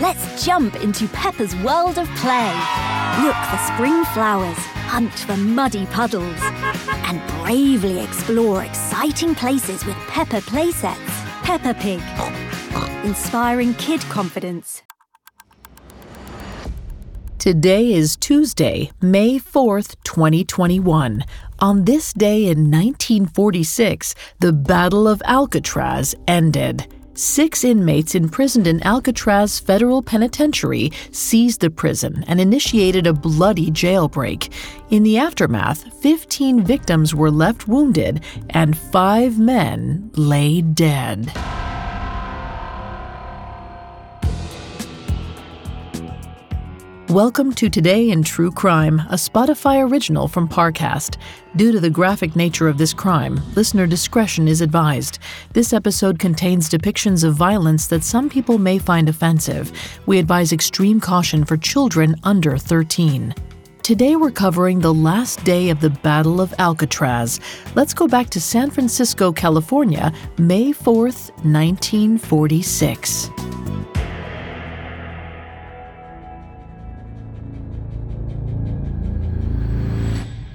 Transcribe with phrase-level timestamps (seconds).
[0.00, 2.52] Let's jump into Peppa's world of play.
[3.20, 10.40] Look for spring flowers, hunt for muddy puddles, and bravely explore exciting places with Peppa
[10.42, 10.94] playsets.
[11.42, 12.00] Peppa Pig.
[13.04, 14.82] Inspiring kid confidence.
[17.40, 21.24] Today is Tuesday, May 4th, 2021.
[21.58, 26.86] On this day in 1946, the Battle of Alcatraz ended.
[27.18, 34.52] Six inmates imprisoned in Alcatraz Federal Penitentiary seized the prison and initiated a bloody jailbreak.
[34.90, 41.32] In the aftermath, 15 victims were left wounded and five men lay dead.
[47.10, 51.16] Welcome to Today in True Crime, a Spotify original from Parcast.
[51.56, 55.18] Due to the graphic nature of this crime, listener discretion is advised.
[55.54, 59.72] This episode contains depictions of violence that some people may find offensive.
[60.04, 63.34] We advise extreme caution for children under 13.
[63.82, 67.40] Today we're covering the last day of the Battle of Alcatraz.
[67.74, 73.30] Let's go back to San Francisco, California, May 4th, 1946.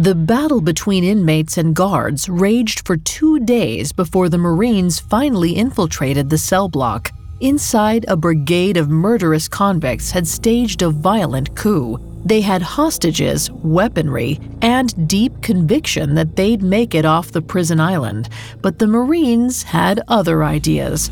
[0.00, 6.30] The battle between inmates and guards raged for two days before the Marines finally infiltrated
[6.30, 7.10] the cell block.
[7.40, 11.98] Inside, a brigade of murderous convicts had staged a violent coup.
[12.24, 18.30] They had hostages, weaponry, and deep conviction that they'd make it off the prison island.
[18.62, 21.10] But the Marines had other ideas.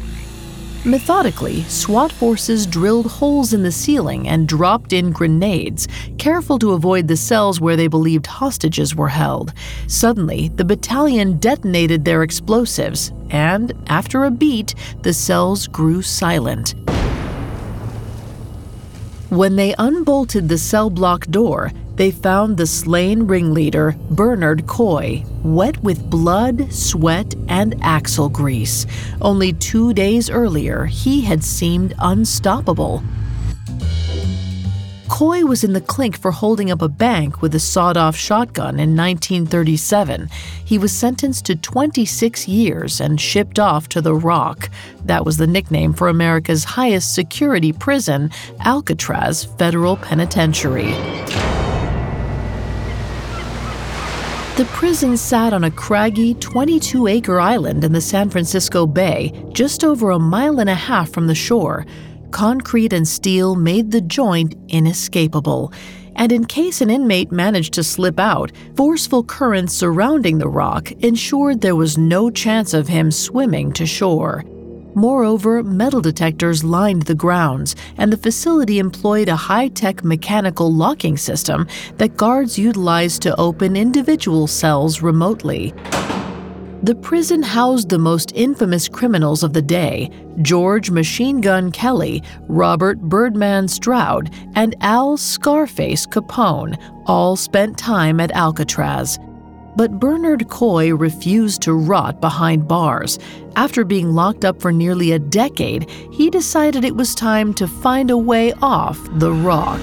[0.89, 5.87] Methodically, SWAT forces drilled holes in the ceiling and dropped in grenades,
[6.17, 9.53] careful to avoid the cells where they believed hostages were held.
[9.87, 16.75] Suddenly, the battalion detonated their explosives, and after a beat, the cells grew silent.
[19.29, 25.83] When they unbolted the cell block door, they found the slain ringleader, Bernard Coy, wet
[25.83, 28.87] with blood, sweat, and axle grease.
[29.21, 33.03] Only two days earlier, he had seemed unstoppable.
[35.09, 38.79] Coy was in the clink for holding up a bank with a sawed off shotgun
[38.79, 40.29] in 1937.
[40.65, 44.71] He was sentenced to 26 years and shipped off to the Rock.
[45.05, 50.95] That was the nickname for America's highest security prison, Alcatraz Federal Penitentiary.
[54.59, 59.85] The prison sat on a craggy 22 acre island in the San Francisco Bay, just
[59.85, 61.87] over a mile and a half from the shore.
[62.33, 65.73] Concrete and steel made the joint inescapable.
[66.17, 71.61] And in case an inmate managed to slip out, forceful currents surrounding the rock ensured
[71.61, 74.45] there was no chance of him swimming to shore.
[74.99, 81.17] Moreover, metal detectors lined the grounds, and the facility employed a high tech mechanical locking
[81.17, 85.73] system that guards utilized to open individual cells remotely.
[86.83, 90.11] The prison housed the most infamous criminals of the day
[90.43, 96.77] George Machine Gun Kelly, Robert Birdman Stroud, and Al Scarface Capone,
[97.07, 99.17] all spent time at Alcatraz.
[99.79, 103.17] But Bernard Coy refused to rot behind bars.
[103.55, 108.11] After being locked up for nearly a decade, he decided it was time to find
[108.11, 109.81] a way off the rock.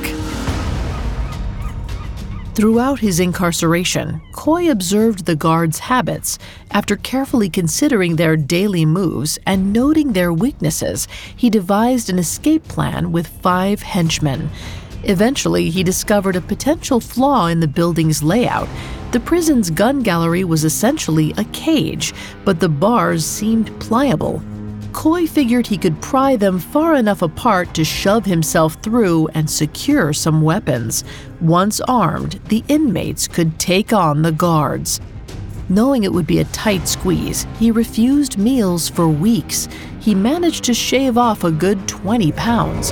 [2.56, 6.39] Throughout his incarceration, Coy observed the guards' habits.
[6.72, 11.07] After carefully considering their daily moves and noting their weaknesses,
[11.38, 14.50] he devised an escape plan with five henchmen.
[15.06, 18.68] Eventually, he discovered a potential flaw in the building's layout.
[19.12, 24.42] The prison's gun gallery was essentially a cage, but the bars seemed pliable.
[24.94, 30.12] Coy figured he could pry them far enough apart to shove himself through and secure
[30.12, 31.04] some weapons.
[31.40, 35.02] Once armed, the inmates could take on the guards.
[35.70, 39.68] Knowing it would be a tight squeeze, he refused meals for weeks.
[40.00, 42.92] He managed to shave off a good 20 pounds.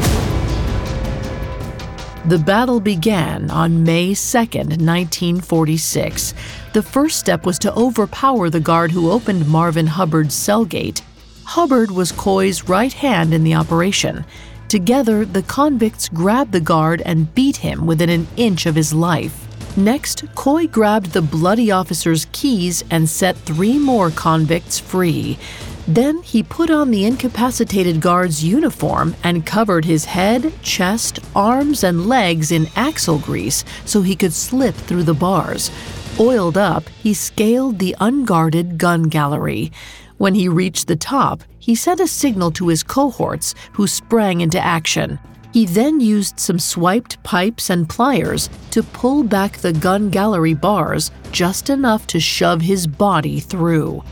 [2.25, 6.33] The battle began on May 2, 1946.
[6.71, 11.01] The first step was to overpower the guard who opened Marvin Hubbard's cell gate.
[11.43, 14.23] Hubbard was Coy's right hand in the operation.
[14.69, 19.45] Together, the convicts grabbed the guard and beat him within an inch of his life.
[19.75, 25.37] Next, Coy grabbed the bloody officer's keys and set three more convicts free.
[25.87, 32.07] Then he put on the incapacitated guard's uniform and covered his head, chest, arms, and
[32.07, 35.71] legs in axle grease so he could slip through the bars.
[36.19, 39.71] Oiled up, he scaled the unguarded gun gallery.
[40.17, 44.59] When he reached the top, he sent a signal to his cohorts, who sprang into
[44.59, 45.19] action.
[45.51, 51.11] He then used some swiped pipes and pliers to pull back the gun gallery bars
[51.31, 54.03] just enough to shove his body through.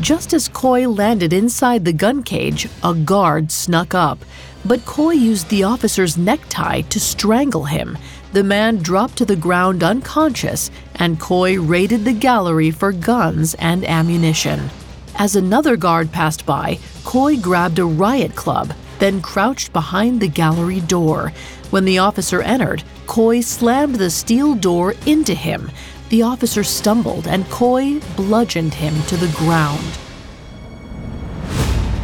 [0.00, 4.18] Just as Coy landed inside the gun cage, a guard snuck up,
[4.64, 7.98] but Coy used the officer's necktie to strangle him.
[8.32, 13.84] The man dropped to the ground unconscious, and Coy raided the gallery for guns and
[13.84, 14.70] ammunition.
[15.16, 20.80] As another guard passed by, Coy grabbed a riot club then crouched behind the gallery
[20.82, 21.32] door.
[21.70, 25.70] When the officer entered, Coy slammed the steel door into him.
[26.10, 29.86] The officer stumbled and Coy bludgeoned him to the ground.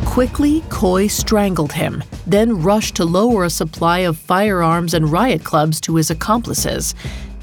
[0.05, 5.81] Quickly, Coy strangled him, then rushed to lower a supply of firearms and riot clubs
[5.83, 6.95] to his accomplices.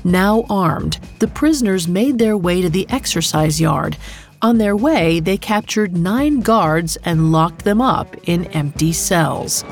[0.05, 3.97] Now armed, the prisoners made their way to the exercise yard.
[4.41, 9.63] On their way, they captured nine guards and locked them up in empty cells.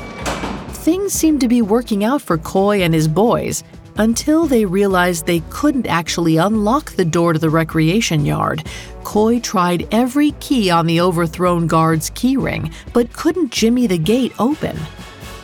[0.83, 3.63] Things seemed to be working out for Coy and his boys
[3.97, 8.65] until they realized they couldn't actually unlock the door to the recreation yard.
[9.03, 14.77] Coy tried every key on the overthrown guard's keyring, but couldn't jimmy the gate open.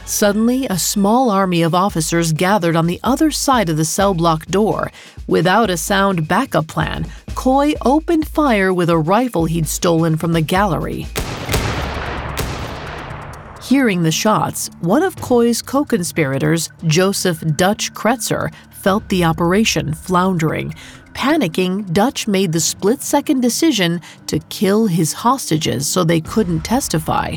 [0.05, 4.45] Suddenly, a small army of officers gathered on the other side of the cell block
[4.45, 4.89] door.
[5.27, 7.05] Without a sound backup plan,
[7.35, 11.07] Coy opened fire with a rifle he'd stolen from the gallery.
[13.67, 20.73] Hearing the shots, one of Coy's co conspirators, Joseph Dutch Cretzer, felt the operation floundering.
[21.11, 27.35] Panicking, Dutch made the split second decision to kill his hostages so they couldn't testify.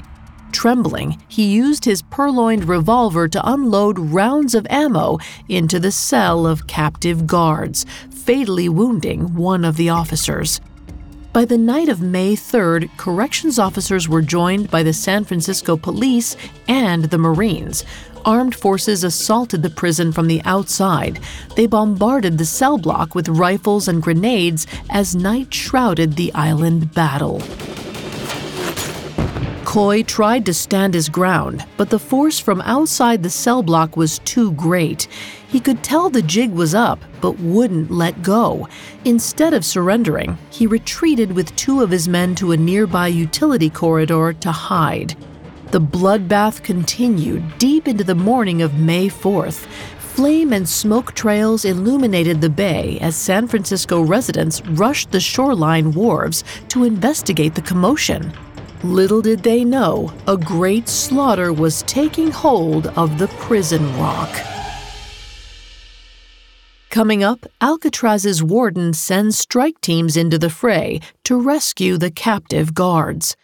[0.52, 5.18] Trembling, he used his purloined revolver to unload rounds of ammo
[5.48, 10.60] into the cell of captive guards, fatally wounding one of the officers.
[11.32, 16.36] By the night of May 3rd, corrections officers were joined by the San Francisco police
[16.66, 17.84] and the Marines.
[18.24, 21.20] Armed forces assaulted the prison from the outside.
[21.54, 27.40] They bombarded the cell block with rifles and grenades as night shrouded the island battle.
[29.70, 34.18] Coy tried to stand his ground, but the force from outside the cell block was
[34.18, 35.06] too great.
[35.46, 38.66] He could tell the jig was up, but wouldn't let go.
[39.04, 44.32] Instead of surrendering, he retreated with two of his men to a nearby utility corridor
[44.32, 45.14] to hide.
[45.70, 49.68] The bloodbath continued deep into the morning of May 4th.
[50.00, 56.42] Flame and smoke trails illuminated the bay as San Francisco residents rushed the shoreline wharves
[56.70, 58.32] to investigate the commotion.
[58.82, 64.30] Little did they know, a great slaughter was taking hold of the prison rock.
[66.88, 73.36] Coming up, Alcatraz's warden sends strike teams into the fray to rescue the captive guards.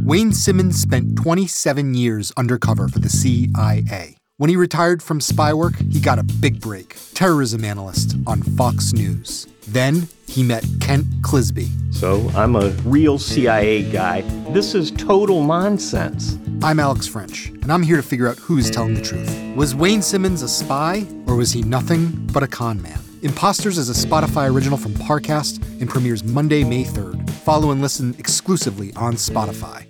[0.00, 4.16] Wayne Simmons spent 27 years undercover for the CIA.
[4.40, 8.94] When he retired from spy work, he got a big break terrorism analyst on Fox
[8.94, 9.46] News.
[9.68, 11.68] Then he met Kent Clizbe.
[11.92, 14.22] So I'm a real CIA guy.
[14.54, 16.38] This is total nonsense.
[16.62, 19.30] I'm Alex French, and I'm here to figure out who's telling the truth.
[19.56, 22.98] Was Wayne Simmons a spy, or was he nothing but a con man?
[23.20, 27.28] Imposters is a Spotify original from Parcast and premieres Monday, May 3rd.
[27.28, 29.89] Follow and listen exclusively on Spotify.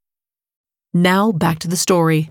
[0.93, 2.29] Now back to the story.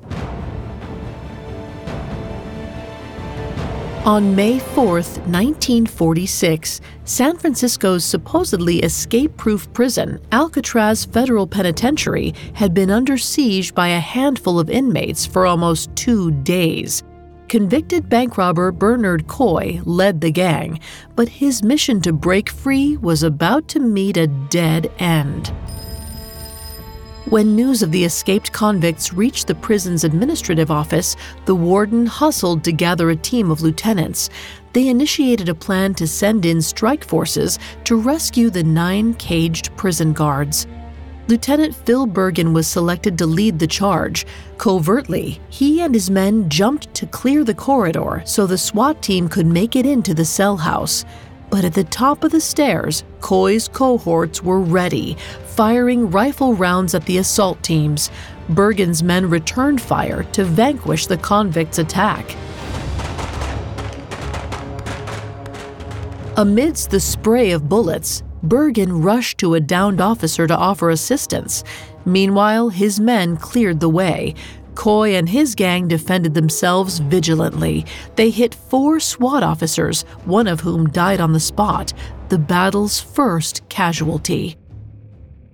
[4.04, 12.90] On May 4, 1946, San Francisco's supposedly escape proof prison, Alcatraz Federal Penitentiary, had been
[12.90, 17.02] under siege by a handful of inmates for almost two days.
[17.48, 20.80] Convicted bank robber Bernard Coy led the gang,
[21.16, 25.50] but his mission to break free was about to meet a dead end.
[27.26, 32.72] When news of the escaped convicts reached the prison's administrative office, the warden hustled to
[32.72, 34.30] gather a team of lieutenants.
[34.72, 40.14] They initiated a plan to send in strike forces to rescue the nine caged prison
[40.14, 40.66] guards.
[41.28, 44.26] Lieutenant Phil Bergen was selected to lead the charge.
[44.56, 49.46] Covertly, he and his men jumped to clear the corridor so the SWAT team could
[49.46, 51.04] make it into the cell house.
[51.50, 55.16] But at the top of the stairs, Coy's cohorts were ready,
[55.60, 58.10] firing rifle rounds at the assault teams,
[58.48, 62.34] Bergen's men returned fire to vanquish the convicts' attack.
[66.38, 71.62] Amidst the spray of bullets, Bergen rushed to a downed officer to offer assistance.
[72.06, 74.34] Meanwhile, his men cleared the way.
[74.74, 77.84] Coy and his gang defended themselves vigilantly.
[78.16, 81.92] They hit four SWAT officers, one of whom died on the spot,
[82.30, 84.56] the battle's first casualty.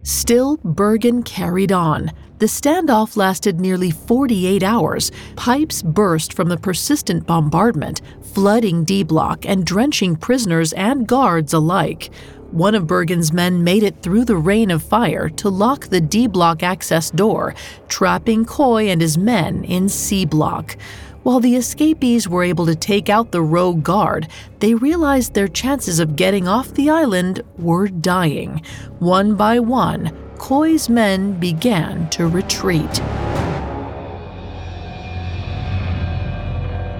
[0.06, 2.12] Still, Bergen carried on.
[2.38, 5.10] The standoff lasted nearly 48 hours.
[5.34, 12.14] Pipes burst from the persistent bombardment, flooding D Block and drenching prisoners and guards alike.
[12.52, 16.28] One of Bergen's men made it through the rain of fire to lock the D
[16.28, 17.56] Block access door,
[17.88, 20.76] trapping Coy and his men in C Block.
[21.26, 24.28] While the escapees were able to take out the rogue guard,
[24.60, 28.62] they realized their chances of getting off the island were dying.
[29.00, 33.00] One by one, Coy's men began to retreat.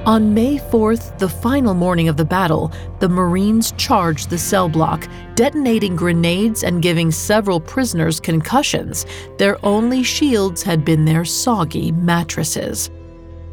[0.06, 5.06] On May 4th, the final morning of the battle, the Marines charged the cell block,
[5.36, 9.06] detonating grenades and giving several prisoners concussions.
[9.38, 12.90] Their only shields had been their soggy mattresses.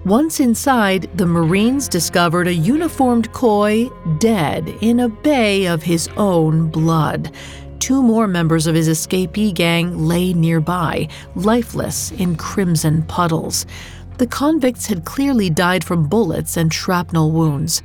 [0.05, 6.67] Once inside, the Marines discovered a uniformed Coy dead in a bay of his own
[6.67, 7.33] blood.
[7.79, 13.65] Two more members of his escapee gang lay nearby, lifeless in crimson puddles.
[14.17, 17.81] The convicts had clearly died from bullets and shrapnel wounds.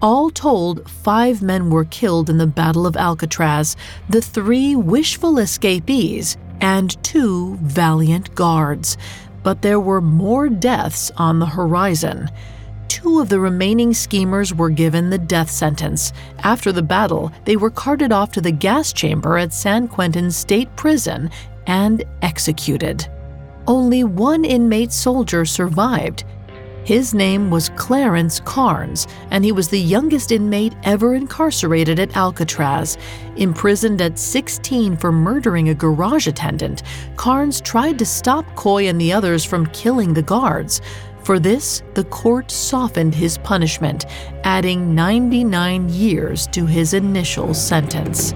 [0.00, 3.76] All told, five men were killed in the Battle of Alcatraz,
[4.08, 8.96] the three wishful escapees, and two valiant guards
[9.42, 12.30] but there were more deaths on the horizon.
[12.88, 16.12] Two of the remaining schemers were given the death sentence.
[16.40, 20.74] After the battle, they were carted off to the gas chamber at San Quentin State
[20.76, 21.30] Prison
[21.66, 23.08] and executed.
[23.66, 26.24] Only one inmate soldier survived.
[26.84, 32.98] His name was Clarence Carnes, and he was the youngest inmate ever incarcerated at Alcatraz.
[33.36, 36.82] Imprisoned at 16 for murdering a garage attendant,
[37.14, 40.80] Carnes tried to stop Coy and the others from killing the guards.
[41.22, 44.06] For this, the court softened his punishment,
[44.42, 48.32] adding 99 years to his initial sentence.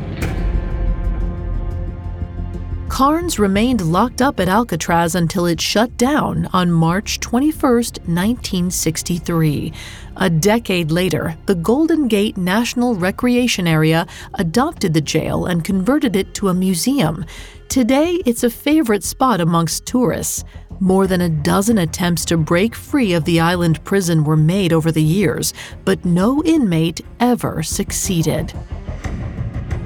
[2.96, 9.70] Carnes remained locked up at Alcatraz until it shut down on March 21, 1963.
[10.16, 16.32] A decade later, the Golden Gate National Recreation Area adopted the jail and converted it
[16.36, 17.26] to a museum.
[17.68, 20.42] Today, it's a favorite spot amongst tourists.
[20.80, 24.90] More than a dozen attempts to break free of the island prison were made over
[24.90, 25.52] the years,
[25.84, 28.54] but no inmate ever succeeded.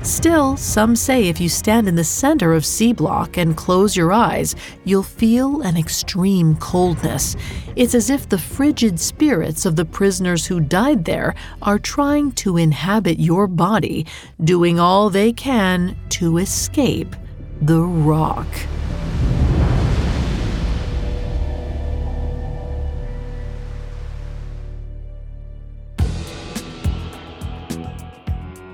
[0.02, 4.12] Still, some say if you stand in the center of C Block and close your
[4.12, 7.36] eyes, you'll feel an extreme coldness.
[7.76, 12.56] It's as if the frigid spirits of the prisoners who died there are trying to
[12.56, 14.06] inhabit your body,
[14.42, 17.14] doing all they can to escape
[17.60, 18.48] the rock.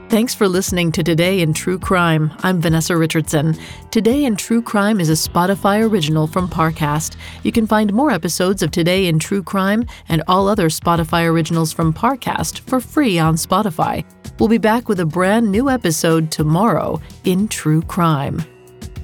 [0.08, 2.32] Thanks for listening to Today in True Crime.
[2.44, 3.56] I'm Vanessa Richardson.
[3.90, 7.16] Today in True Crime is a Spotify original from Parcast.
[7.42, 11.72] You can find more episodes of Today in True Crime and all other Spotify originals
[11.72, 14.04] from Parcast for free on Spotify.
[14.38, 18.44] We'll be back with a brand new episode tomorrow in True Crime.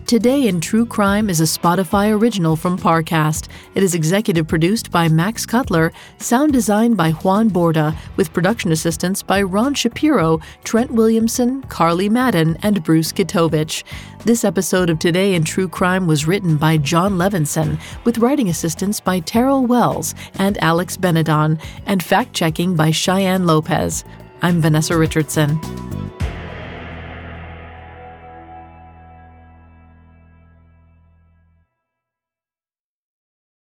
[0.07, 3.49] Today in True Crime is a Spotify original from Parcast.
[3.75, 9.23] It is executive produced by Max Cutler, sound designed by Juan Borda, with production assistance
[9.23, 13.85] by Ron Shapiro, Trent Williamson, Carly Madden, and Bruce Kitovich.
[14.25, 19.01] This episode of Today in True Crime was written by John Levinson, with writing assistance
[19.01, 24.05] by Terrell Wells and Alex Benedon, and fact checking by Cheyenne Lopez.
[24.43, 25.59] I'm Vanessa Richardson.